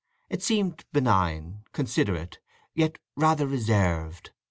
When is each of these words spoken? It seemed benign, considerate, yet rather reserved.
It 0.31 0.41
seemed 0.41 0.83
benign, 0.91 1.61
considerate, 1.73 2.39
yet 2.73 2.97
rather 3.15 3.45
reserved. 3.45 4.31